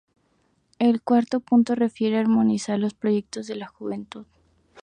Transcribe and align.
El 0.79 1.03
cuarto 1.03 1.41
punto 1.41 1.75
refiera 1.75 2.17
a 2.17 2.21
armonizar 2.21 2.79
los 2.79 2.95
proyectos 2.95 3.45
de 3.45 3.55
la 3.57 3.67
juventud. 3.67 4.25